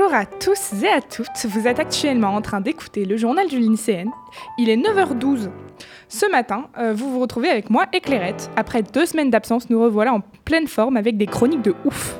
Bonjour 0.00 0.16
à 0.16 0.24
tous 0.24 0.82
et 0.82 0.88
à 0.88 1.02
toutes, 1.02 1.44
vous 1.44 1.68
êtes 1.68 1.78
actuellement 1.78 2.34
en 2.34 2.40
train 2.40 2.62
d'écouter 2.62 3.04
le 3.04 3.18
journal 3.18 3.46
du 3.48 3.58
lycéenne. 3.58 4.10
Il 4.56 4.70
est 4.70 4.78
9h12. 4.78 5.50
Ce 6.08 6.30
matin, 6.30 6.70
euh, 6.78 6.94
vous 6.94 7.12
vous 7.12 7.20
retrouvez 7.20 7.50
avec 7.50 7.68
moi 7.68 7.84
et 7.92 8.00
Clairette. 8.00 8.50
Après 8.56 8.82
deux 8.82 9.04
semaines 9.04 9.28
d'absence, 9.28 9.68
nous 9.68 9.78
revoilà 9.78 10.14
en 10.14 10.20
pleine 10.46 10.68
forme 10.68 10.96
avec 10.96 11.18
des 11.18 11.26
chroniques 11.26 11.60
de 11.60 11.74
ouf. 11.84 12.18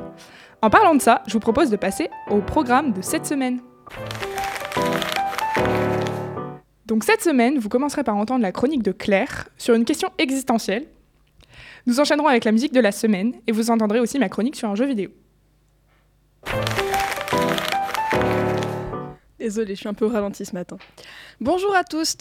En 0.60 0.68
parlant 0.68 0.94
de 0.94 1.00
ça, 1.00 1.22
je 1.26 1.32
vous 1.32 1.40
propose 1.40 1.70
de 1.70 1.76
passer 1.76 2.10
au 2.28 2.42
programme 2.42 2.92
de 2.92 3.00
cette 3.00 3.24
semaine. 3.24 3.60
Donc 6.84 7.02
cette 7.04 7.22
semaine, 7.22 7.58
vous 7.58 7.70
commencerez 7.70 8.04
par 8.04 8.16
entendre 8.16 8.42
la 8.42 8.52
chronique 8.52 8.82
de 8.82 8.92
Claire 8.92 9.48
sur 9.56 9.74
une 9.74 9.86
question 9.86 10.10
existentielle. 10.18 10.84
Nous 11.86 11.98
enchaînerons 11.98 12.28
avec 12.28 12.44
la 12.44 12.52
musique 12.52 12.74
de 12.74 12.80
la 12.80 12.92
semaine 12.92 13.32
et 13.46 13.52
vous 13.52 13.70
entendrez 13.70 14.00
aussi 14.00 14.18
ma 14.18 14.28
chronique 14.28 14.56
sur 14.56 14.68
un 14.68 14.74
jeu 14.74 14.84
vidéo. 14.84 15.08
Désolée, 19.40 19.74
je 19.74 19.80
suis 19.80 19.88
un 19.88 19.94
peu 19.94 20.04
ralenti 20.04 20.44
ce 20.44 20.52
matin. 20.52 20.76
Bonjour 21.40 21.74
à 21.74 21.82
tous. 21.82 22.18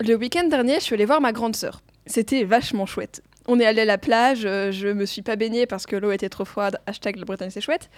Le 0.00 0.14
week-end 0.14 0.48
dernier, 0.48 0.76
je 0.76 0.84
suis 0.84 0.94
allée 0.94 1.04
voir 1.04 1.20
ma 1.20 1.32
grande 1.32 1.54
sœur. 1.54 1.82
C'était 2.06 2.44
vachement 2.44 2.86
chouette. 2.86 3.22
On 3.46 3.60
est 3.60 3.66
allé 3.66 3.82
à 3.82 3.84
la 3.84 3.98
plage, 3.98 4.46
euh, 4.46 4.72
je 4.72 4.88
me 4.88 5.04
suis 5.04 5.20
pas 5.20 5.36
baignée 5.36 5.66
parce 5.66 5.84
que 5.84 5.96
l'eau 5.96 6.12
était 6.12 6.30
trop 6.30 6.46
froide, 6.46 6.78
hashtag 6.86 7.16
la 7.16 7.26
Bretagne 7.26 7.50
c'est 7.50 7.60
chouette. 7.60 7.90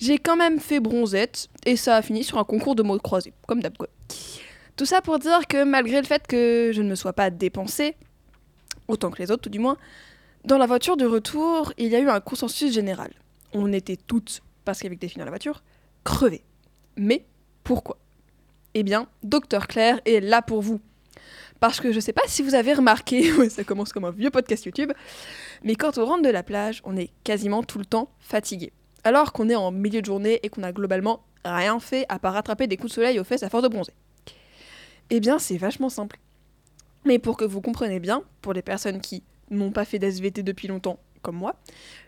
J'ai 0.00 0.18
quand 0.18 0.34
même 0.34 0.58
fait 0.58 0.80
bronzette 0.80 1.46
et 1.64 1.76
ça 1.76 1.94
a 1.94 2.02
fini 2.02 2.24
sur 2.24 2.38
un 2.38 2.44
concours 2.44 2.74
de 2.74 2.82
mots 2.82 2.98
croisés, 2.98 3.32
comme 3.46 3.62
d'hab. 3.62 3.74
Tout 4.74 4.86
ça 4.86 5.02
pour 5.02 5.20
dire 5.20 5.46
que 5.46 5.62
malgré 5.62 6.00
le 6.00 6.06
fait 6.06 6.26
que 6.26 6.72
je 6.74 6.82
ne 6.82 6.88
me 6.88 6.96
sois 6.96 7.12
pas 7.12 7.30
dépensée, 7.30 7.94
autant 8.88 9.12
que 9.12 9.22
les 9.22 9.30
autres 9.30 9.42
tout 9.42 9.50
du 9.50 9.60
moins, 9.60 9.76
dans 10.44 10.58
la 10.58 10.66
voiture 10.66 10.96
de 10.96 11.06
retour, 11.06 11.72
il 11.78 11.86
y 11.86 11.94
a 11.94 12.00
eu 12.00 12.08
un 12.08 12.20
consensus 12.20 12.72
général. 12.74 13.12
On 13.52 13.72
était 13.72 13.98
toutes, 14.04 14.40
parce 14.64 14.80
qu'avec 14.80 14.98
des 14.98 15.06
filles 15.06 15.20
dans 15.20 15.26
la 15.26 15.30
voiture, 15.30 15.62
crevées. 16.02 16.42
Mais 16.96 17.24
pourquoi? 17.64 17.98
Eh 18.74 18.82
bien, 18.82 19.08
Docteur 19.22 19.66
Claire 19.66 20.00
est 20.04 20.20
là 20.20 20.42
pour 20.42 20.62
vous. 20.62 20.80
Parce 21.58 21.80
que 21.80 21.92
je 21.92 22.00
sais 22.00 22.14
pas 22.14 22.22
si 22.26 22.42
vous 22.42 22.54
avez 22.54 22.72
remarqué, 22.72 23.48
ça 23.50 23.64
commence 23.64 23.92
comme 23.92 24.06
un 24.06 24.10
vieux 24.10 24.30
podcast 24.30 24.64
YouTube, 24.64 24.92
mais 25.62 25.74
quand 25.74 25.98
on 25.98 26.06
rentre 26.06 26.22
de 26.22 26.30
la 26.30 26.42
plage, 26.42 26.80
on 26.84 26.96
est 26.96 27.10
quasiment 27.22 27.62
tout 27.62 27.78
le 27.78 27.84
temps 27.84 28.10
fatigué. 28.18 28.72
Alors 29.04 29.32
qu'on 29.32 29.48
est 29.48 29.54
en 29.54 29.70
milieu 29.70 30.00
de 30.00 30.06
journée 30.06 30.40
et 30.42 30.48
qu'on 30.48 30.62
a 30.62 30.72
globalement 30.72 31.22
rien 31.44 31.78
fait 31.80 32.06
à 32.08 32.18
part 32.18 32.34
rattraper 32.34 32.66
des 32.66 32.76
coups 32.76 32.90
de 32.90 32.94
soleil 32.94 33.18
aux 33.18 33.24
fesses 33.24 33.42
à 33.42 33.50
force 33.50 33.62
de 33.62 33.68
bronzer. 33.68 33.94
Eh 35.10 35.20
bien, 35.20 35.38
c'est 35.38 35.56
vachement 35.56 35.88
simple. 35.88 36.18
Mais 37.04 37.18
pour 37.18 37.36
que 37.36 37.44
vous 37.44 37.60
compreniez 37.60 38.00
bien, 38.00 38.22
pour 38.42 38.52
les 38.52 38.62
personnes 38.62 39.00
qui 39.00 39.22
n'ont 39.50 39.72
pas 39.72 39.84
fait 39.84 39.98
d'SVT 39.98 40.42
depuis 40.42 40.68
longtemps, 40.68 40.98
comme 41.22 41.36
moi, 41.36 41.56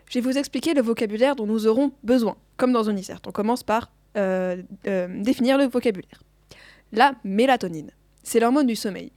je 0.09 0.19
vais 0.19 0.21
vous 0.21 0.37
expliquer 0.37 0.73
le 0.73 0.81
vocabulaire 0.81 1.35
dont 1.35 1.45
nous 1.45 1.67
aurons 1.67 1.91
besoin, 2.03 2.37
comme 2.57 2.71
dans 2.71 2.89
un 2.89 2.95
ICERT. 2.95 3.21
On 3.27 3.31
commence 3.31 3.63
par 3.63 3.91
euh, 4.17 4.61
euh, 4.87 5.07
définir 5.21 5.57
le 5.57 5.65
vocabulaire. 5.65 6.23
La 6.91 7.15
mélatonine, 7.23 7.91
c'est 8.23 8.39
l'hormone 8.39 8.67
du 8.67 8.75
sommeil. 8.75 9.11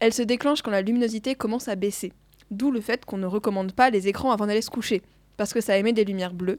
Elle 0.00 0.12
se 0.12 0.22
déclenche 0.22 0.62
quand 0.62 0.70
la 0.70 0.82
luminosité 0.82 1.34
commence 1.34 1.68
à 1.68 1.74
baisser, 1.74 2.12
d'où 2.50 2.70
le 2.70 2.80
fait 2.80 3.04
qu'on 3.04 3.18
ne 3.18 3.26
recommande 3.26 3.72
pas 3.72 3.90
les 3.90 4.08
écrans 4.08 4.30
avant 4.30 4.46
d'aller 4.46 4.62
se 4.62 4.70
coucher, 4.70 5.02
parce 5.36 5.52
que 5.52 5.60
ça 5.60 5.76
émet 5.76 5.92
des 5.92 6.04
lumières 6.04 6.34
bleues 6.34 6.58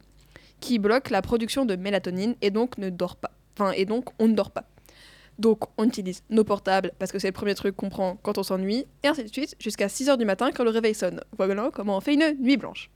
qui 0.60 0.80
bloquent 0.80 1.12
la 1.12 1.22
production 1.22 1.66
de 1.66 1.76
mélatonine 1.76 2.36
et 2.42 2.52
donc 2.52 2.78
ne 2.78 2.90
dort 2.90 3.16
pas. 3.16 3.32
Et 3.76 3.86
donc 3.86 4.10
on 4.20 4.28
ne 4.28 4.34
dort 4.34 4.52
pas. 4.52 4.66
Donc 5.38 5.64
on 5.78 5.86
utilise 5.86 6.24
nos 6.30 6.44
portables 6.44 6.92
parce 7.00 7.12
que 7.12 7.20
c'est 7.20 7.28
le 7.28 7.34
premier 7.34 7.56
truc 7.56 7.76
qu'on 7.76 7.90
prend 7.90 8.18
quand 8.22 8.38
on 8.38 8.44
s'ennuie, 8.44 8.86
et 9.04 9.08
ainsi 9.08 9.24
de 9.24 9.30
suite 9.30 9.56
jusqu'à 9.60 9.88
6h 9.88 10.18
du 10.18 10.26
matin 10.26 10.52
quand 10.52 10.66
le 10.66 10.70
réveil 10.70 10.94
sonne. 10.94 11.22
Voilà 11.38 11.70
comment 11.74 11.98
on 11.98 12.02
fait 12.02 12.14
une 12.14 12.36
nuit 12.40 12.58
blanche. 12.58 12.90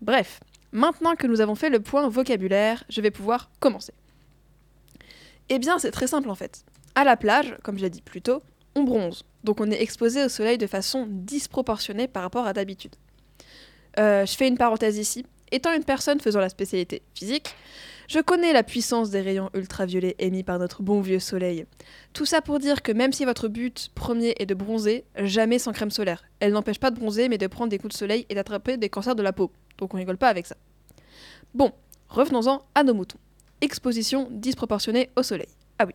Bref, 0.00 0.40
maintenant 0.72 1.16
que 1.16 1.26
nous 1.26 1.40
avons 1.40 1.54
fait 1.54 1.70
le 1.70 1.80
point 1.80 2.08
vocabulaire, 2.08 2.84
je 2.88 3.00
vais 3.00 3.10
pouvoir 3.10 3.50
commencer. 3.60 3.92
Eh 5.48 5.58
bien 5.58 5.78
c'est 5.78 5.90
très 5.90 6.06
simple 6.06 6.30
en 6.30 6.34
fait. 6.34 6.64
À 6.94 7.04
la 7.04 7.16
plage, 7.16 7.56
comme 7.62 7.76
je 7.76 7.82
l'ai 7.82 7.90
dit 7.90 8.02
plus 8.02 8.22
tôt, 8.22 8.42
on 8.74 8.82
bronze, 8.82 9.24
donc 9.44 9.60
on 9.60 9.70
est 9.70 9.80
exposé 9.82 10.24
au 10.24 10.28
soleil 10.28 10.58
de 10.58 10.66
façon 10.66 11.06
disproportionnée 11.08 12.08
par 12.08 12.22
rapport 12.22 12.46
à 12.46 12.52
d'habitude. 12.52 12.94
Euh, 13.98 14.24
je 14.26 14.36
fais 14.36 14.48
une 14.48 14.58
parenthèse 14.58 14.98
ici. 14.98 15.26
Étant 15.52 15.72
une 15.74 15.84
personne 15.84 16.20
faisant 16.20 16.38
la 16.38 16.48
spécialité 16.48 17.02
physique, 17.14 17.56
je 18.10 18.20
connais 18.20 18.52
la 18.52 18.62
puissance 18.62 19.10
des 19.10 19.20
rayons 19.20 19.50
ultraviolets 19.54 20.16
émis 20.18 20.42
par 20.42 20.58
notre 20.58 20.82
bon 20.82 21.00
vieux 21.00 21.20
soleil. 21.20 21.64
Tout 22.12 22.26
ça 22.26 22.40
pour 22.40 22.58
dire 22.58 22.82
que 22.82 22.92
même 22.92 23.12
si 23.12 23.24
votre 23.24 23.46
but 23.46 23.90
premier 23.94 24.34
est 24.38 24.46
de 24.46 24.54
bronzer, 24.54 25.04
jamais 25.16 25.58
sans 25.58 25.72
crème 25.72 25.90
solaire. 25.92 26.24
Elle 26.40 26.52
n'empêche 26.52 26.80
pas 26.80 26.90
de 26.90 26.98
bronzer, 26.98 27.28
mais 27.28 27.38
de 27.38 27.46
prendre 27.46 27.70
des 27.70 27.78
coups 27.78 27.94
de 27.94 27.98
soleil 27.98 28.26
et 28.28 28.34
d'attraper 28.34 28.76
des 28.76 28.88
cancers 28.88 29.14
de 29.14 29.22
la 29.22 29.32
peau. 29.32 29.52
Donc 29.80 29.94
on 29.94 29.96
rigole 29.96 30.18
pas 30.18 30.28
avec 30.28 30.46
ça. 30.46 30.56
Bon, 31.54 31.72
revenons-en 32.08 32.62
à 32.74 32.84
nos 32.84 32.94
moutons. 32.94 33.18
Exposition 33.60 34.28
disproportionnée 34.30 35.10
au 35.16 35.22
soleil. 35.22 35.48
Ah 35.78 35.86
oui. 35.86 35.92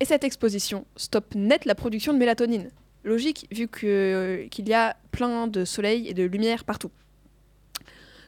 Et 0.00 0.04
cette 0.04 0.24
exposition 0.24 0.84
stoppe 0.96 1.34
net 1.34 1.64
la 1.64 1.74
production 1.74 2.12
de 2.12 2.18
mélatonine. 2.18 2.70
Logique, 3.04 3.46
vu 3.50 3.66
que- 3.68 4.46
qu'il 4.50 4.68
y 4.68 4.74
a 4.74 4.96
plein 5.10 5.46
de 5.48 5.64
soleil 5.64 6.08
et 6.08 6.14
de 6.14 6.24
lumière 6.24 6.64
partout. 6.64 6.90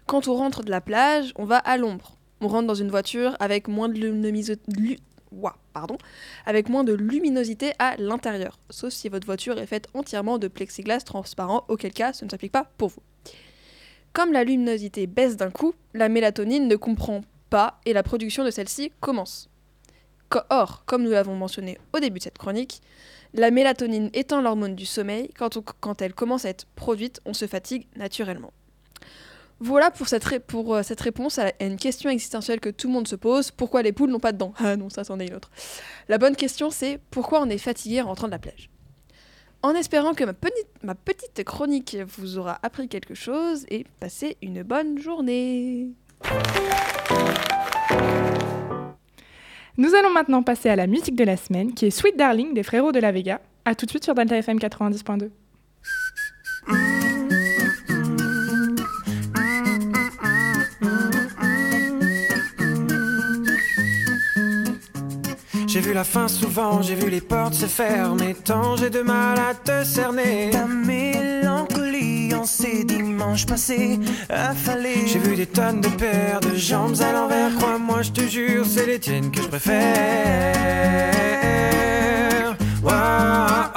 Quand 0.06 0.28
on 0.28 0.34
rentre 0.34 0.62
de 0.62 0.70
la 0.70 0.80
plage, 0.80 1.32
on 1.36 1.44
va 1.44 1.58
à 1.58 1.76
l'ombre. 1.76 2.16
On 2.40 2.48
rentre 2.48 2.66
dans 2.66 2.74
une 2.74 2.90
voiture 2.90 3.36
avec 3.40 3.68
moins 3.68 3.88
de 3.88 3.94
luminosité. 3.94 4.98
avec 6.46 6.68
moins 6.68 6.84
de 6.84 6.92
luminosité 6.92 7.72
à 7.80 7.96
l'intérieur, 7.96 8.58
sauf 8.70 8.92
si 8.92 9.08
votre 9.08 9.26
voiture 9.26 9.58
est 9.58 9.66
faite 9.66 9.88
entièrement 9.92 10.38
de 10.38 10.46
plexiglas 10.46 11.00
transparent, 11.00 11.64
auquel 11.68 11.92
cas 11.92 12.12
ce 12.12 12.24
ne 12.24 12.30
s'applique 12.30 12.52
pas 12.52 12.70
pour 12.78 12.90
vous. 12.90 13.02
Comme 14.14 14.32
la 14.32 14.44
luminosité 14.44 15.06
baisse 15.06 15.36
d'un 15.36 15.50
coup, 15.50 15.74
la 15.92 16.08
mélatonine 16.08 16.68
ne 16.68 16.76
comprend 16.76 17.20
pas 17.50 17.80
et 17.84 17.92
la 17.92 18.02
production 18.02 18.44
de 18.44 18.50
celle-ci 18.50 18.92
commence. 19.00 19.50
Co- 20.28 20.38
Or, 20.50 20.84
comme 20.86 21.02
nous 21.02 21.10
l'avons 21.10 21.34
mentionné 21.34 21.78
au 21.92 21.98
début 22.00 22.20
de 22.20 22.24
cette 22.24 22.38
chronique, 22.38 22.80
la 23.34 23.50
mélatonine 23.50 24.10
étant 24.12 24.40
l'hormone 24.40 24.76
du 24.76 24.86
sommeil, 24.86 25.30
quand, 25.36 26.00
elle 26.00 26.14
commence 26.14 26.44
à 26.44 26.50
être 26.50 26.66
produite, 26.76 27.20
on 27.24 27.34
se 27.34 27.46
fatigue 27.48 27.86
naturellement. 27.96 28.52
Voilà 29.58 29.90
pour 29.90 30.06
euh, 30.74 30.82
cette 30.84 31.00
réponse 31.00 31.38
à 31.38 31.52
une 31.60 31.76
question 31.76 32.08
existentielle 32.10 32.60
que 32.60 32.68
tout 32.68 32.86
le 32.86 32.92
monde 32.92 33.08
se 33.08 33.16
pose 33.16 33.50
pourquoi 33.50 33.82
les 33.82 33.92
poules 33.92 34.10
n'ont 34.10 34.20
pas 34.20 34.32
de 34.32 34.38
dents? 34.38 34.54
Ah 34.58 34.76
non, 34.76 34.90
ça 34.90 35.02
c'en 35.04 35.18
est 35.18 35.26
une 35.26 35.34
autre. 35.34 35.50
La 36.08 36.18
bonne 36.18 36.36
question 36.36 36.70
c'est 36.70 37.00
pourquoi 37.10 37.40
on 37.40 37.48
est 37.48 37.58
fatigué 37.58 38.00
en 38.00 38.06
rentrant 38.06 38.26
de 38.26 38.32
la 38.32 38.38
plage? 38.38 38.70
En 39.64 39.74
espérant 39.74 40.12
que 40.12 40.24
ma 40.24 40.94
petite, 40.94 41.42
chronique 41.42 41.96
vous 42.18 42.36
aura 42.36 42.58
appris 42.62 42.86
quelque 42.86 43.14
chose 43.14 43.64
et 43.70 43.86
passez 43.98 44.36
une 44.42 44.62
bonne 44.62 44.98
journée 44.98 45.88
Nous 49.78 49.94
allons 49.94 50.10
maintenant 50.10 50.42
passer 50.42 50.68
à 50.68 50.76
la 50.76 50.86
musique 50.86 51.16
de 51.16 51.24
la 51.24 51.38
semaine 51.38 51.72
qui 51.72 51.86
est 51.86 51.90
Sweet 51.90 52.14
Darling 52.14 52.52
des 52.52 52.62
Frérots 52.62 52.92
de 52.92 53.00
la 53.00 53.10
Vega. 53.10 53.40
A 53.64 53.74
tout 53.74 53.86
de 53.86 53.90
suite 53.90 54.04
sur 54.04 54.14
Delta 54.14 54.36
FM 54.36 54.58
90.2. 54.58 55.30
vu 65.84 65.92
la 65.92 66.04
fin 66.04 66.28
souvent, 66.28 66.80
j'ai 66.82 66.94
vu 66.94 67.10
les 67.10 67.20
portes 67.20 67.54
se 67.54 67.66
fermer. 67.66 68.34
Tant 68.34 68.76
j'ai 68.76 68.90
de 68.90 69.00
mal 69.00 69.38
à 69.38 69.54
te 69.54 69.84
cerner. 69.84 70.50
Ta 70.50 70.66
mélancolie 70.66 72.34
en 72.34 72.44
ces 72.44 72.84
dimanches 72.84 73.46
passés 73.46 73.98
affalés. 74.30 75.06
J'ai 75.06 75.18
vu 75.18 75.36
des 75.36 75.46
tonnes 75.46 75.80
de 75.80 75.88
paires 75.88 76.40
de 76.40 76.54
jambes 76.54 76.96
à 77.00 77.12
l'envers. 77.12 77.54
Crois-moi, 77.56 78.02
je 78.02 78.12
te 78.12 78.22
jure, 78.22 78.64
c'est 78.66 78.86
les 78.86 78.98
tiennes 78.98 79.30
que 79.30 79.42
je 79.42 79.48
préfère. 79.48 79.74
Wow, 82.82 82.92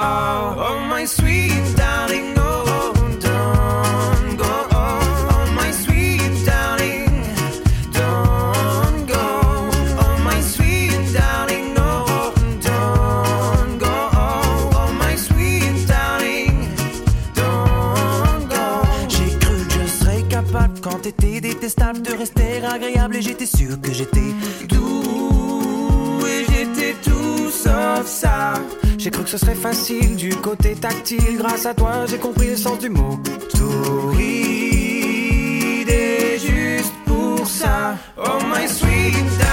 oh, 0.00 0.54
oh, 0.58 0.78
my 0.90 1.06
sweet 1.06 1.77
t'étais 21.12 21.40
détestable 21.40 22.02
de 22.02 22.12
rester 22.12 22.62
agréable 22.62 23.16
et 23.16 23.22
j'étais 23.22 23.46
sûr 23.46 23.80
que 23.80 23.92
j'étais 23.92 24.34
doux 24.68 26.20
et 26.26 26.44
j'étais 26.50 26.94
tout 27.02 27.48
sauf 27.50 28.06
ça. 28.06 28.54
J'ai 28.98 29.10
cru 29.10 29.24
que 29.24 29.30
ce 29.30 29.38
serait 29.38 29.54
facile 29.54 30.16
du 30.16 30.30
côté 30.36 30.74
tactile. 30.74 31.38
Grâce 31.38 31.64
à 31.66 31.72
toi, 31.72 32.04
j'ai 32.06 32.18
compris 32.18 32.48
le 32.48 32.56
sens 32.56 32.78
du 32.78 32.90
mot. 32.90 33.18
Torride 33.56 34.18
et 35.88 36.38
juste 36.38 36.92
pour 37.06 37.46
ça. 37.46 37.96
Oh 38.18 38.38
my 38.52 38.68
sweet 38.68 39.47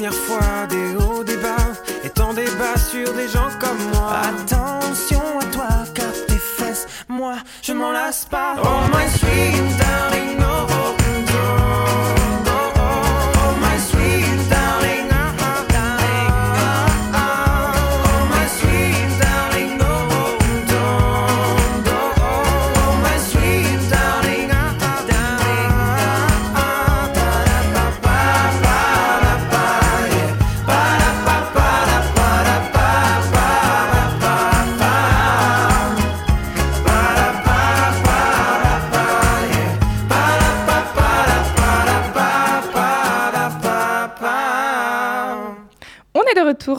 Premières 0.00 0.14
fois 0.14 0.66
des 0.66 0.96
hauts, 0.96 1.22
des 1.22 1.36
bas, 1.36 1.74
et 2.02 2.08
tant 2.08 2.32
des 2.32 2.46
bas 2.46 2.78
sur 2.78 3.12
des 3.12 3.28
gens 3.28 3.50
comme 3.60 3.76
moi. 3.92 4.14
Attention 4.22 4.69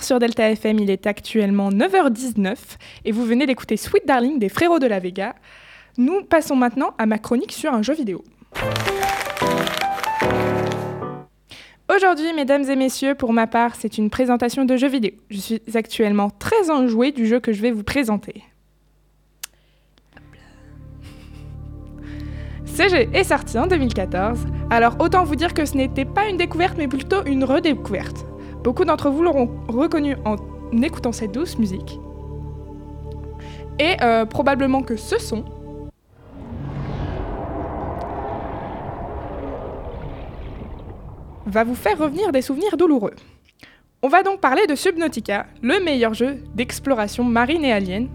sur 0.04 0.20
Delta 0.20 0.50
FM, 0.50 0.80
il 0.80 0.90
est 0.90 1.08
actuellement 1.08 1.70
9h19 1.70 2.56
et 3.06 3.12
vous 3.12 3.26
venez 3.26 3.46
d'écouter 3.46 3.78
Sweet 3.78 4.06
Darling 4.06 4.40
des 4.40 4.50
Frérots 4.50 4.80
de 4.80 4.88
la 4.88 5.00
Vega. 5.00 5.36
Nous 5.98 6.24
passons 6.24 6.56
maintenant 6.56 6.94
à 6.98 7.06
ma 7.06 7.18
chronique 7.18 7.52
sur 7.52 7.74
un 7.74 7.82
jeu 7.82 7.94
vidéo. 7.94 8.24
Aujourd'hui, 11.94 12.34
mesdames 12.34 12.64
et 12.70 12.76
messieurs, 12.76 13.16
pour 13.16 13.34
ma 13.34 13.48
part, 13.48 13.76
c'est 13.76 13.98
une 13.98 14.10
présentation 14.10 14.66
de 14.66 14.78
jeux 14.78 14.88
vidéo. 14.88 15.12
Je 15.30 15.38
suis 15.38 15.62
actuellement 15.74 16.30
très 16.30 16.70
enjouée 16.70 17.12
du 17.12 17.28
jeu 17.28 17.40
que 17.40 17.52
je 17.52 17.62
vais 17.62 17.72
vous 17.72 17.84
présenter. 17.84 18.44
Ce 22.66 22.88
jeu 22.88 23.10
est 23.14 23.26
sorti 23.26 23.60
en 23.60 23.68
2014, 23.68 24.46
alors 24.70 24.96
autant 25.00 25.26
vous 25.26 25.36
dire 25.36 25.54
que 25.54 25.66
ce 25.66 25.76
n'était 25.76 26.06
pas 26.06 26.30
une 26.30 26.38
découverte 26.38 26.78
mais 26.78 26.88
plutôt 26.88 27.26
une 27.26 27.44
redécouverte. 27.44 28.26
Beaucoup 28.64 28.86
d'entre 28.86 29.10
vous 29.10 29.24
l'auront 29.24 29.50
reconnu 29.68 30.16
en 30.26 30.36
écoutant 30.82 31.12
cette 31.12 31.32
douce 31.32 31.58
musique. 31.58 32.00
Et 33.80 33.96
euh, 34.02 34.26
probablement 34.26 34.84
que 34.84 34.96
ce 34.96 35.20
son 35.20 35.44
va 41.48 41.64
vous 41.64 41.76
faire 41.76 41.98
revenir 41.98 42.32
des 42.32 42.42
souvenirs 42.42 42.78
douloureux. 42.78 43.16
On 44.04 44.08
va 44.08 44.24
donc 44.24 44.40
parler 44.40 44.68
de 44.68 44.76
Subnautica, 44.76 45.48
le 45.62 45.84
meilleur 45.84 46.14
jeu 46.14 46.44
d'exploration 46.56 47.24
marine 47.24 47.66
et 47.66 47.72
alien, 47.72 48.08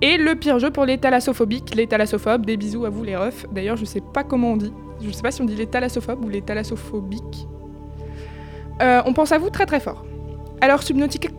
et 0.00 0.16
le 0.16 0.36
pire 0.36 0.58
jeu 0.58 0.70
pour 0.70 0.84
les 0.84 0.98
thalassophobiques, 0.98 1.74
les 1.74 1.88
thalassophobes, 1.88 2.46
des 2.46 2.56
bisous 2.56 2.84
à 2.84 2.90
vous 2.90 3.02
les 3.02 3.16
refs. 3.16 3.46
D'ailleurs, 3.52 3.76
je 3.76 3.84
sais 3.84 4.00
pas 4.14 4.22
comment 4.22 4.52
on 4.52 4.56
dit. 4.56 4.72
Je 5.00 5.10
sais 5.10 5.22
pas 5.22 5.32
si 5.32 5.42
on 5.42 5.44
dit 5.44 5.56
les 5.56 5.66
thalassophobes 5.66 6.24
ou 6.24 6.28
les 6.28 6.42
thalassophobiques. 6.42 7.48
Euh, 8.82 9.02
on 9.06 9.12
pense 9.12 9.32
à 9.32 9.38
vous 9.38 9.50
très 9.50 9.66
très 9.66 9.80
fort. 9.80 10.04
Alors 10.60 10.82
Subnautica, 10.82 11.30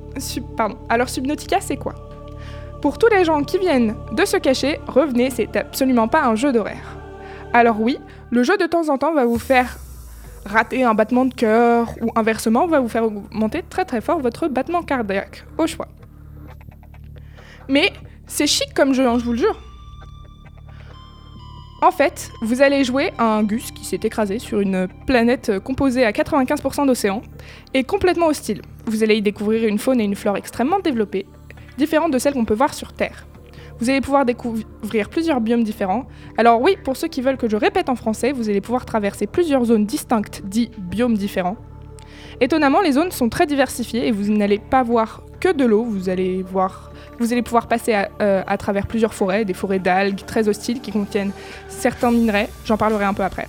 c'est 1.62 1.78
quoi? 1.78 1.96
Pour 2.82 2.98
tous 2.98 3.08
les 3.08 3.26
gens 3.26 3.44
qui 3.44 3.58
viennent 3.58 3.96
de 4.14 4.26
se 4.26 4.38
cacher, 4.38 4.80
revenez, 4.88 5.30
c'est 5.30 5.56
absolument 5.56 6.08
pas 6.08 6.24
un 6.24 6.36
jeu 6.36 6.52
d'horaire. 6.52 6.98
Alors 7.54 7.82
oui, 7.82 8.00
le 8.30 8.44
jeu 8.44 8.58
de 8.58 8.66
temps 8.66 8.90
en 8.90 8.98
temps 8.98 9.14
va 9.14 9.26
vous 9.26 9.40
faire 9.40 9.78
rater 10.46 10.84
un 10.84 10.94
battement 10.94 11.26
de 11.26 11.34
cœur 11.34 11.90
ou 12.02 12.12
inversement 12.16 12.68
va 12.68 12.80
vous 12.80 12.88
faire 12.88 13.04
augmenter 13.04 13.64
très 13.70 13.86
très 13.86 14.02
fort 14.02 14.20
votre 14.20 14.48
battement 14.48 14.84
cardiaque, 14.84 15.46
au 15.58 15.68
choix. 15.68 15.88
Mais 17.68 17.92
c'est 18.28 18.48
chic 18.48 18.74
comme 18.74 18.94
jeu, 18.94 19.08
hein, 19.08 19.18
je 19.20 19.26
vous 19.26 19.34
le 19.34 19.38
jure. 19.38 19.60
En 21.82 21.92
fait, 21.92 22.32
vous 22.42 22.62
allez 22.62 22.84
jouer 22.84 23.14
à 23.18 23.38
un 23.38 23.44
gus 23.44 23.72
qui 23.72 23.86
s'est 23.86 24.02
écrasé 24.04 24.38
sur 24.38 24.60
une 24.60 24.90
planète 25.08 25.48
euh, 25.48 25.60
composée 25.62 26.04
à 26.04 26.12
95% 26.12 26.86
d'océans 26.86 27.22
et 27.74 27.86
complètement 27.86 28.28
hostile. 28.28 28.62
Vous 28.86 29.02
allez 29.02 29.16
y 29.16 29.22
découvrir 29.22 29.66
une 29.66 29.80
faune 29.80 30.02
et 30.02 30.04
une 30.04 30.16
flore 30.16 30.36
extrêmement 30.36 30.80
développées, 30.80 31.26
différentes 31.78 32.12
de 32.12 32.20
celles 32.20 32.34
qu'on 32.34 32.44
peut 32.44 32.54
voir 32.54 32.74
sur 32.74 32.92
Terre. 32.92 33.26
Vous 33.80 33.90
allez 33.90 34.02
pouvoir 34.02 34.26
découvrir 34.26 35.10
plusieurs 35.10 35.40
biomes 35.40 35.64
différents. 35.64 36.06
Alors 36.38 36.62
oui, 36.62 36.76
pour 36.84 36.98
ceux 36.98 37.08
qui 37.08 37.22
veulent 37.22 37.38
que 37.38 37.50
je 37.50 37.56
répète 37.56 37.88
en 37.88 37.96
français, 37.96 38.34
vous 38.34 38.50
allez 38.50 38.60
pouvoir 38.60 38.84
traverser 38.84 39.26
plusieurs 39.26 39.64
zones 39.64 39.86
distinctes, 39.86 40.42
dits 40.44 40.72
biomes 40.78 41.16
différents. 41.16 41.56
Étonnamment, 42.42 42.82
les 42.82 42.92
zones 42.92 43.12
sont 43.12 43.30
très 43.30 43.46
diversifiées 43.46 44.08
et 44.08 44.12
vous 44.12 44.34
n'allez 44.34 44.60
pas 44.60 44.84
voir 44.84 45.24
que 45.40 45.54
de 45.54 45.64
l'eau, 45.64 45.86
vous 45.86 46.10
allez 46.10 46.44
voir 46.44 46.92
vous 47.20 47.34
allez 47.34 47.42
pouvoir 47.42 47.68
passer 47.68 47.94
à, 47.94 48.10
euh, 48.22 48.42
à 48.48 48.58
travers 48.58 48.88
plusieurs 48.88 49.14
forêts, 49.14 49.46
des 49.46 49.54
forêts 49.54 49.80
d'algues 49.80 50.26
très 50.26 50.48
hostiles 50.48 50.82
qui 50.82 50.92
contiennent 50.92 51.32
certains 51.68 52.12
minerais, 52.12 52.50
j'en 52.66 52.78
parlerai 52.78 53.06
un 53.06 53.14
peu 53.14 53.24
après. 53.24 53.48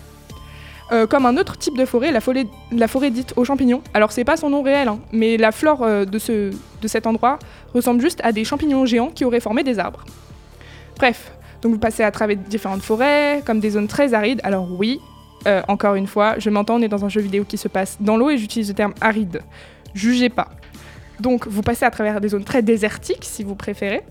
Euh, 0.93 1.07
comme 1.07 1.25
un 1.25 1.37
autre 1.37 1.57
type 1.57 1.79
de 1.79 1.85
forêt, 1.85 2.11
la 2.11 2.21
forêt, 2.21 3.11
dite 3.11 3.33
aux 3.37 3.45
champignons. 3.45 3.81
Alors 3.95 4.11
c'est 4.11 4.25
pas 4.25 4.37
son 4.37 4.51
nom 4.51 4.63
réel, 4.63 4.89
hein, 4.89 4.99
mais 5.13 5.37
la 5.37 5.53
flore 5.53 5.83
euh, 5.83 6.05
de, 6.05 6.19
ce, 6.19 6.51
de 6.83 6.89
cet 6.89 7.07
endroit 7.07 7.39
ressemble 7.73 8.01
juste 8.01 8.21
à 8.25 8.33
des 8.33 8.45
champignons 8.45 8.85
géants 8.87 9.11
qui 9.11 9.25
auraient 9.25 9.41
formé 9.41 9.63
des 9.63 9.79
arbres. 9.79 10.05
Bref, 10.97 11.33
donc 11.63 11.73
vous 11.73 11.79
passez 11.79 12.03
à 12.03 12.11
travers 12.11 12.37
différentes 12.37 12.83
forêts, 12.83 13.43
comme 13.47 13.61
des 13.61 13.71
zones 13.71 13.87
très 13.87 14.15
arides. 14.15 14.41
Alors 14.43 14.69
oui, 14.73 15.01
encore 15.69 15.95
une 15.95 16.07
fois, 16.07 16.39
je 16.39 16.51
m'entends, 16.51 16.75
on 16.77 16.83
est 16.83 16.89
dans 16.89 17.05
un 17.05 17.09
jeu 17.09 17.21
vidéo 17.21 17.45
qui 17.45 17.57
se 17.57 17.69
passe 17.69 17.97
dans 18.01 18.17
l'eau 18.17 18.29
et 18.29 18.37
j'utilise 18.37 18.69
le 18.69 18.75
terme 18.75 18.93
aride. 19.01 19.43
Jugez 19.95 20.29
pas. 20.29 20.49
Donc 21.21 21.47
vous 21.47 21.63
passez 21.63 21.85
à 21.85 21.91
travers 21.91 22.21
des 22.21 22.29
zones 22.29 22.45
très 22.45 22.63
désertiques, 22.63 23.25
si 23.25 23.45
vous 23.45 23.55
préférez, 23.55 24.03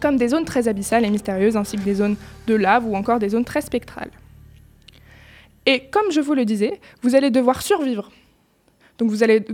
comme 0.00 0.16
des 0.16 0.28
zones 0.28 0.44
très 0.44 0.68
abyssales 0.68 1.04
et 1.04 1.10
mystérieuses, 1.10 1.56
ainsi 1.56 1.76
que 1.76 1.82
des 1.82 1.94
zones 1.94 2.16
de 2.46 2.54
lave 2.54 2.86
ou 2.86 2.94
encore 2.94 3.18
des 3.18 3.30
zones 3.30 3.44
très 3.44 3.62
spectrales. 3.62 4.10
Et 5.66 5.84
comme 5.90 6.12
je 6.12 6.20
vous 6.20 6.34
le 6.34 6.44
disais, 6.44 6.78
vous 7.02 7.14
allez 7.14 7.30
devoir 7.30 7.62
survivre. 7.62 8.10
Donc 8.98 9.10
vous 9.10 9.22
allez, 9.22 9.44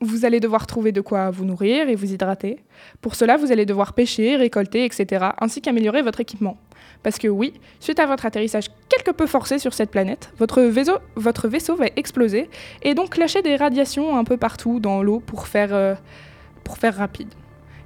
vous 0.00 0.24
allez 0.24 0.40
devoir 0.40 0.66
trouver 0.66 0.92
de 0.92 1.00
quoi 1.00 1.30
vous 1.30 1.44
nourrir 1.44 1.88
et 1.88 1.94
vous 1.94 2.12
hydrater. 2.12 2.58
Pour 3.00 3.14
cela, 3.14 3.36
vous 3.36 3.52
allez 3.52 3.64
devoir 3.64 3.94
pêcher, 3.94 4.36
récolter, 4.36 4.84
etc., 4.84 5.26
ainsi 5.40 5.62
qu'améliorer 5.62 6.02
votre 6.02 6.20
équipement. 6.20 6.58
Parce 7.02 7.18
que 7.18 7.28
oui, 7.28 7.54
suite 7.80 8.00
à 8.00 8.06
votre 8.06 8.26
atterrissage 8.26 8.66
quelque 8.88 9.10
peu 9.10 9.26
forcé 9.26 9.58
sur 9.58 9.74
cette 9.74 9.90
planète, 9.90 10.32
votre 10.38 10.62
vaisseau, 10.62 11.76
va 11.76 11.86
exploser 11.96 12.48
et 12.82 12.94
donc 12.94 13.16
lâcher 13.16 13.42
des 13.42 13.56
radiations 13.56 14.16
un 14.16 14.24
peu 14.24 14.36
partout 14.36 14.80
dans 14.80 15.02
l'eau 15.02 15.20
pour 15.20 15.46
faire, 15.46 15.74
euh, 15.74 15.94
rapide. 16.82 17.28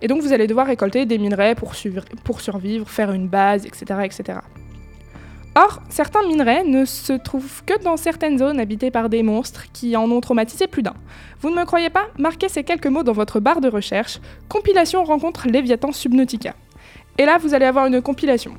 Et 0.00 0.06
donc 0.06 0.22
vous 0.22 0.32
allez 0.32 0.46
devoir 0.46 0.66
récolter 0.66 1.06
des 1.06 1.18
minerais 1.18 1.54
pour, 1.54 1.72
pour 2.24 2.40
survivre, 2.40 2.88
faire 2.88 3.12
une 3.12 3.28
base, 3.28 3.66
etc., 3.66 4.00
etc. 4.04 4.38
Or, 5.60 5.80
certains 5.88 6.24
minerais 6.28 6.62
ne 6.62 6.84
se 6.84 7.12
trouvent 7.12 7.64
que 7.64 7.82
dans 7.82 7.96
certaines 7.96 8.38
zones 8.38 8.60
habitées 8.60 8.92
par 8.92 9.08
des 9.08 9.24
monstres 9.24 9.64
qui 9.72 9.96
en 9.96 10.08
ont 10.12 10.20
traumatisé 10.20 10.68
plus 10.68 10.84
d'un. 10.84 10.94
Vous 11.40 11.50
ne 11.50 11.56
me 11.56 11.64
croyez 11.64 11.90
pas? 11.90 12.06
Marquez 12.16 12.48
ces 12.48 12.62
quelques 12.62 12.86
mots 12.86 13.02
dans 13.02 13.12
votre 13.12 13.40
barre 13.40 13.60
de 13.60 13.68
recherche 13.68 14.20
Compilation 14.48 15.02
rencontre 15.02 15.48
Léviathan 15.48 15.90
Subnautica. 15.90 16.54
Et 17.18 17.24
là, 17.24 17.38
vous 17.38 17.54
allez 17.54 17.66
avoir 17.66 17.86
une 17.86 18.00
compilation. 18.00 18.52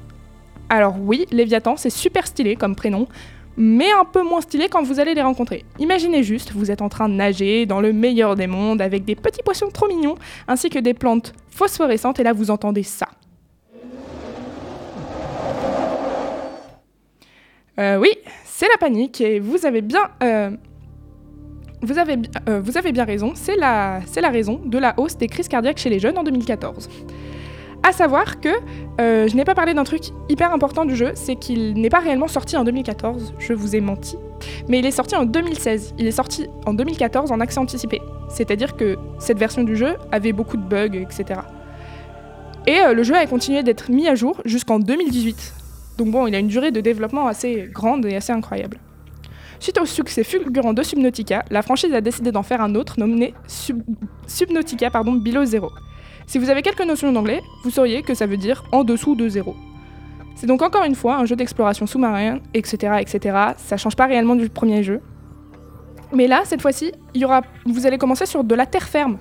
Alors 0.70 0.96
oui, 1.00 1.26
Léviathan, 1.32 1.78
c'est 1.78 1.90
super 1.90 2.28
stylé 2.28 2.56
comme 2.56 2.76
prénom, 2.76 3.08
mais 3.58 3.92
un 3.92 4.06
peu 4.06 4.24
moins 4.24 4.42
stylé 4.42 4.70
quand 4.70 4.84
vous 4.84 5.00
allez 5.00 5.16
les 5.16 5.22
rencontrer. 5.24 5.66
Imaginez 5.80 6.22
juste, 6.24 6.52
vous 6.54 6.70
êtes 6.70 6.84
en 6.84 6.90
train 6.90 7.10
de 7.10 7.16
nager 7.16 7.66
dans 7.66 7.82
le 7.82 7.92
meilleur 7.92 8.36
des 8.36 8.46
mondes 8.46 8.82
avec 8.82 9.04
des 9.04 9.16
petits 9.16 9.42
poissons 9.44 9.70
trop 9.70 9.88
mignons, 9.88 10.16
ainsi 10.48 10.70
que 10.70 10.78
des 10.78 10.94
plantes 10.94 11.34
phosphorescentes, 11.50 12.20
et 12.20 12.24
là 12.24 12.34
vous 12.34 12.52
entendez 12.52 12.84
ça. 12.84 13.08
Euh, 17.80 17.98
oui, 17.98 18.12
c'est 18.46 18.68
la 18.68 18.78
panique, 18.78 19.22
et 19.22 19.40
vous 19.40 19.66
avez 19.66 19.82
bien... 19.82 20.10
euh, 20.22 20.52
vous 21.82 21.98
avez, 21.98 22.18
euh, 22.48 22.62
vous 22.62 22.78
avez 22.78 22.92
bien 22.92 23.06
raison, 23.06 23.32
c'est 23.36 23.56
la 23.56 24.02
raison 24.32 24.62
de 24.64 24.78
la 24.78 24.94
hausse 24.98 25.18
des 25.18 25.28
crises 25.28 25.48
cardiaques 25.48 25.80
chez 25.80 25.90
les 25.90 26.00
jeunes 26.00 26.18
en 26.18 26.24
2014. 26.24 26.90
À 27.82 27.92
savoir 27.94 28.40
que 28.42 28.50
euh, 29.00 29.28
je 29.28 29.36
n'ai 29.36 29.46
pas 29.46 29.56
parlé 29.56 29.74
d'un 29.74 29.84
truc 29.86 30.02
hyper 30.28 30.54
important 30.54 30.86
du 30.86 30.96
jeu, 30.96 31.12
c'est 31.16 31.36
qu'il 31.36 31.74
n'est 31.76 31.90
pas 31.90 32.00
réellement 32.00 32.28
sorti 32.28 32.58
en 32.58 32.64
2014, 32.64 33.34
je 33.40 33.54
vous 33.54 33.76
ai 33.76 33.80
menti, 33.82 34.18
mais 34.68 34.80
il 34.80 34.86
est 34.86 34.92
sorti 34.92 35.16
en 35.16 35.26
2016. 35.26 35.96
Il 35.98 36.06
est 36.06 36.12
sorti 36.12 36.48
en 36.66 36.74
2014 36.74 37.32
en 37.32 37.40
accès 37.40 37.58
anticipé, 37.60 38.02
c'est-à-dire 38.30 38.76
que 38.76 38.98
cette 39.18 39.40
version 39.40 39.64
du 39.64 39.76
jeu 39.78 39.96
avait 40.12 40.34
beaucoup 40.34 40.58
de 40.58 40.62
bugs, 40.64 40.94
etc. 41.00 41.40
Et 42.68 42.80
euh, 42.82 42.94
le 42.94 43.04
jeu 43.04 43.16
a 43.16 43.26
continué 43.26 43.64
d'être 43.64 43.90
mis 43.90 44.08
à 44.08 44.16
jour 44.16 44.42
jusqu'en 44.46 44.80
2018. 44.80 45.54
Donc 45.98 46.12
bon, 46.12 46.28
il 46.28 46.36
a 46.36 46.40
une 46.40 46.48
durée 46.48 46.72
de 46.72 46.82
développement 46.82 47.28
assez 47.28 47.70
grande 47.74 48.06
et 48.06 48.16
assez 48.16 48.34
incroyable. 48.34 48.78
Suite 49.62 49.80
au 49.80 49.86
succès 49.86 50.24
fulgurant 50.24 50.74
de 50.74 50.84
Subnautica, 50.84 51.44
la 51.50 51.62
franchise 51.62 51.94
a 51.94 52.02
décidé 52.02 52.32
d'en 52.32 52.44
faire 52.44 52.62
un 52.62 52.76
autre 52.76 52.96
nommé 53.00 53.34
Sub- 53.48 53.82
Subnautica 54.28 54.90
pardon, 54.90 55.14
Below 55.14 55.46
Zero. 55.46 55.72
Si 56.30 56.38
vous 56.38 56.52
avez 56.52 56.62
quelques 56.62 56.86
notions 56.86 57.12
d'anglais, 57.12 57.42
vous 57.64 57.72
sauriez 57.72 58.04
que 58.04 58.14
ça 58.14 58.28
veut 58.28 58.38
dire 58.38 58.64
en 58.72 58.84
dessous 58.84 59.16
de 59.16 59.28
zéro. 59.28 59.56
C'est 60.36 60.46
donc 60.46 60.62
encore 60.62 60.84
une 60.84 60.94
fois 60.94 61.16
un 61.16 61.26
jeu 61.26 61.36
d'exploration 61.36 61.88
sous-marin, 61.88 62.38
etc., 62.54 62.98
etc. 63.00 63.36
Ça 63.58 63.78
change 63.78 63.96
pas 63.96 64.06
réellement 64.06 64.36
du 64.36 64.48
premier 64.48 64.84
jeu. 64.84 65.02
Mais 66.14 66.28
là, 66.28 66.42
cette 66.46 66.62
fois-ci, 66.62 66.92
vous 67.66 67.88
allez 67.88 67.98
commencer 67.98 68.28
sur 68.28 68.44
de 68.44 68.54
la 68.54 68.68
terre 68.68 68.88
ferme. 68.88 69.18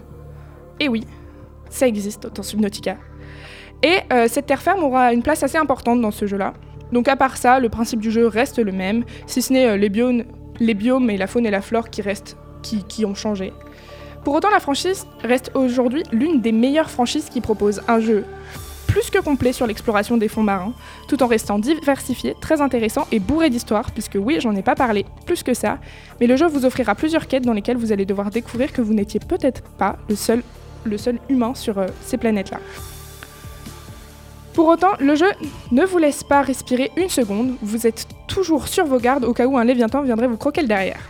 Et 0.81 0.91
oui, 0.91 1.07
ça 1.71 1.89
existe 1.89 2.29
dans 2.31 2.43
Subnautica. 2.43 2.99
Et 3.83 4.01
euh, 4.13 4.27
cette 4.29 4.45
terre 4.45 4.61
ferme 4.61 4.85
aura 4.85 5.15
une 5.15 5.23
place 5.23 5.43
assez 5.43 5.57
importante 5.57 6.03
dans 6.03 6.11
ce 6.11 6.27
jeu-là. 6.27 6.53
Donc 6.93 7.09
à 7.09 7.17
part 7.17 7.39
ça, 7.39 7.59
le 7.59 7.71
principe 7.71 8.01
du 8.01 8.11
jeu 8.11 8.27
reste 8.27 8.59
le 8.59 8.73
même, 8.73 9.05
si 9.27 9.41
ce 9.41 9.55
n'est 9.55 9.67
euh, 9.67 9.77
les, 9.79 9.89
biomes, 9.89 10.25
les 10.61 11.15
et 11.15 11.17
la 11.17 11.27
faune 11.27 11.47
et 11.47 11.51
la 11.51 11.63
flore 11.63 11.89
qui 11.89 12.03
restent, 12.03 12.37
qui 12.63 13.07
ont 13.07 13.15
changé. 13.15 13.55
Pour 14.29 14.35
autant, 14.35 14.51
la 14.51 14.61
franchise 14.61 15.07
reste 15.25 15.53
aujourd'hui 15.55 16.03
l'une 16.13 16.43
des 16.43 16.53
meilleures 16.53 16.91
franchises 16.91 17.31
qui 17.31 17.41
propose 17.41 17.81
un 17.89 17.99
jeu 17.99 18.27
plus 18.87 19.09
que 19.09 19.21
complet 19.21 19.55
sur 19.55 19.67
l'exploration 19.67 20.19
des 20.19 20.29
fonds 20.29 20.43
marins, 20.43 20.75
tout 21.09 21.23
en 21.23 21.27
restant 21.29 21.59
diversifié, 21.59 22.37
très 22.39 22.61
intéressant 22.61 23.07
et 23.11 23.21
bourré 23.21 23.49
d'histoire, 23.49 23.91
puisque 23.91 24.19
oui, 24.21 24.37
j'en 24.39 24.55
ai 24.55 24.61
pas 24.61 24.75
parlé 24.75 25.07
plus 25.25 25.43
que 25.43 25.55
ça, 25.55 25.79
mais 26.21 26.27
le 26.27 26.37
jeu 26.37 26.47
vous 26.47 26.67
offrira 26.67 26.95
plusieurs 26.95 27.27
quêtes 27.27 27.45
dans 27.45 27.55
lesquelles 27.55 27.79
vous 27.79 27.91
allez 27.91 28.05
devoir 28.05 28.29
découvrir 28.29 28.71
que 28.71 28.83
vous 28.83 28.93
n'étiez 28.93 29.19
peut-être 29.19 29.63
pas 29.63 29.97
le 30.11 30.15
seul, 30.15 30.43
le 30.85 30.99
seul 30.99 31.19
humain 31.31 31.55
sur 31.55 31.79
euh, 31.79 31.87
ces 32.05 32.19
planètes-là. 32.19 32.61
Pour 34.53 34.69
autant, 34.69 34.93
le 35.01 35.15
jeu 35.15 35.31
ne 35.73 35.87
vous 35.87 35.97
laisse 35.97 36.23
pas 36.23 36.43
respirer 36.43 36.93
une 36.99 37.09
seconde, 37.09 37.57
vous 37.63 37.87
êtes 37.87 38.07
toujours 38.27 38.69
sur 38.69 38.85
vos 38.85 38.99
gardes 38.99 39.25
au 39.25 39.33
cas 39.33 39.47
où 39.47 39.57
un 39.57 39.65
léviathan 39.65 40.03
viendrait 40.03 40.29
vous 40.29 40.37
croquer 40.37 40.61
le 40.61 40.69
derrière. 40.69 41.01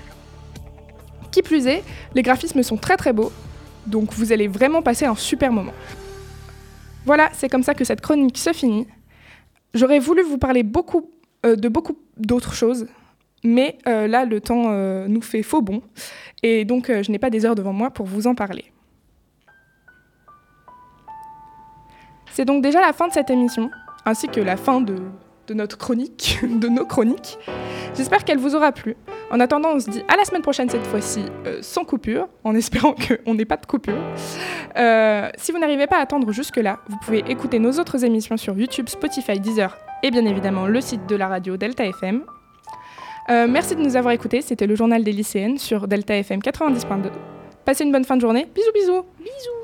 Qui 1.30 1.42
plus 1.42 1.66
est, 1.66 1.82
les 2.14 2.22
graphismes 2.22 2.62
sont 2.62 2.76
très 2.76 2.96
très 2.96 3.12
beaux, 3.12 3.32
donc 3.86 4.12
vous 4.12 4.32
allez 4.32 4.48
vraiment 4.48 4.82
passer 4.82 5.04
un 5.04 5.14
super 5.14 5.52
moment. 5.52 5.72
Voilà, 7.04 7.30
c'est 7.32 7.48
comme 7.48 7.62
ça 7.62 7.74
que 7.74 7.84
cette 7.84 8.00
chronique 8.00 8.38
se 8.38 8.52
finit. 8.52 8.86
J'aurais 9.74 9.98
voulu 9.98 10.22
vous 10.22 10.38
parler 10.38 10.62
beaucoup 10.62 11.10
euh, 11.46 11.56
de 11.56 11.68
beaucoup 11.68 11.98
d'autres 12.16 12.54
choses, 12.54 12.86
mais 13.44 13.78
euh, 13.86 14.06
là 14.06 14.24
le 14.24 14.40
temps 14.40 14.64
euh, 14.68 15.06
nous 15.06 15.22
fait 15.22 15.42
faux 15.42 15.62
bon, 15.62 15.82
et 16.42 16.64
donc 16.64 16.90
je 16.90 17.10
n'ai 17.10 17.18
pas 17.18 17.30
des 17.30 17.44
heures 17.44 17.54
devant 17.54 17.72
moi 17.72 17.90
pour 17.90 18.06
vous 18.06 18.26
en 18.26 18.34
parler. 18.34 18.72
C'est 22.32 22.44
donc 22.44 22.62
déjà 22.62 22.80
la 22.80 22.92
fin 22.92 23.08
de 23.08 23.12
cette 23.12 23.30
émission, 23.30 23.70
ainsi 24.04 24.28
que 24.28 24.40
la 24.40 24.56
fin 24.56 24.80
de, 24.80 24.96
de 25.48 25.54
notre 25.54 25.78
chronique, 25.78 26.38
de 26.42 26.68
nos 26.68 26.84
chroniques. 26.84 27.38
J'espère 27.96 28.24
qu'elle 28.24 28.38
vous 28.38 28.54
aura 28.54 28.70
plu. 28.70 28.96
En 29.30 29.40
attendant, 29.40 29.70
on 29.74 29.80
se 29.80 29.90
dit 29.90 30.02
à 30.08 30.16
la 30.16 30.24
semaine 30.24 30.42
prochaine 30.42 30.68
cette 30.68 30.86
fois-ci 30.86 31.24
euh, 31.46 31.58
sans 31.62 31.84
coupure, 31.84 32.28
en 32.44 32.54
espérant 32.54 32.94
qu'on 33.24 33.34
n'ait 33.34 33.44
pas 33.44 33.56
de 33.56 33.66
coupure. 33.66 33.98
Euh, 34.76 35.28
si 35.36 35.50
vous 35.50 35.58
n'arrivez 35.58 35.86
pas 35.86 35.96
à 35.98 36.02
attendre 36.02 36.30
jusque-là, 36.30 36.78
vous 36.88 36.96
pouvez 36.98 37.24
écouter 37.28 37.58
nos 37.58 37.72
autres 37.72 38.04
émissions 38.04 38.36
sur 38.36 38.56
YouTube, 38.56 38.88
Spotify, 38.88 39.40
Deezer 39.40 39.76
et 40.02 40.10
bien 40.10 40.24
évidemment 40.24 40.66
le 40.66 40.80
site 40.80 41.06
de 41.06 41.16
la 41.16 41.26
radio 41.26 41.56
Delta 41.56 41.84
FM. 41.84 42.22
Euh, 43.30 43.46
merci 43.48 43.74
de 43.74 43.82
nous 43.82 43.96
avoir 43.96 44.14
écoutés, 44.14 44.40
c'était 44.40 44.66
le 44.66 44.76
journal 44.76 45.02
des 45.02 45.12
lycéennes 45.12 45.58
sur 45.58 45.88
Delta 45.88 46.16
FM 46.16 46.40
90.2. 46.40 47.10
Passez 47.64 47.84
une 47.84 47.92
bonne 47.92 48.04
fin 48.04 48.16
de 48.16 48.22
journée, 48.22 48.46
bisous 48.54 48.72
bisous 48.72 49.04
Bisous 49.18 49.57